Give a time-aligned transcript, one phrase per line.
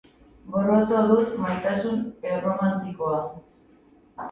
[0.53, 2.01] Gorroto dut maitasun
[2.33, 3.23] erromantikoa.